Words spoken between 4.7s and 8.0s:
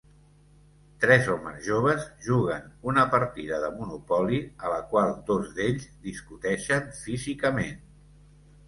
la qual dos d'ells discuteixen físicament.